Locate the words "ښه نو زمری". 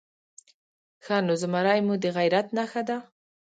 1.03-1.79